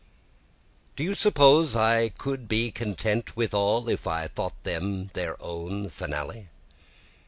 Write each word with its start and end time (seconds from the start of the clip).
2 0.95 0.95
Do 0.95 1.03
you 1.03 1.13
suppose 1.13 1.75
I 1.75 2.09
could 2.09 2.47
be 2.47 2.71
content 2.71 3.37
with 3.37 3.53
all 3.53 3.87
if 3.87 4.07
I 4.07 4.25
thought 4.29 4.63
them 4.63 5.11
their 5.13 5.37
own 5.43 5.89
finale? 5.89 6.47